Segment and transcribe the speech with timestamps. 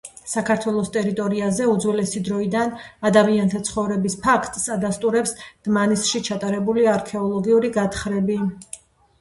[0.29, 2.71] საქართველოს ტერიტორიაზე უძველესი დროიდან
[3.09, 5.35] ადამიანთა ცხოვრების ფაქტს ადასტურებს
[5.69, 8.41] დმანისში ჩატარებული არქეოლოგიური გათხრები